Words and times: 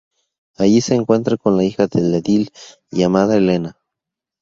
Allí 0.57 0.81
se 0.81 0.95
encuentra 0.95 1.37
con 1.37 1.55
la 1.57 1.63
hija 1.63 1.85
del 1.85 2.15
edil, 2.15 2.49
llamada 2.89 3.37
Elena. 3.37 3.77